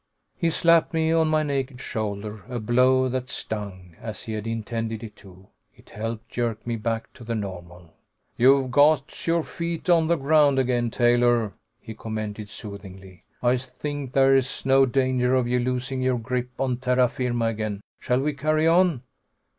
[0.35, 5.03] He slapped me on my naked shoulder, a blow that stung, as he had intended
[5.03, 5.49] it to.
[5.75, 7.93] It helped jerk me back to the normal.
[8.35, 13.25] "You've got your feet on the ground again, Taylor," he commented soothingly.
[13.43, 17.81] "I think there's no danger of you losing your grip on terra firma again.
[17.99, 19.03] Shall we carry on?"